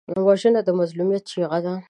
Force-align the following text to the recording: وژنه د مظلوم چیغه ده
وژنه 0.25 0.61
د 0.67 0.69
مظلوم 0.79 1.09
چیغه 1.29 1.59
ده 1.65 1.73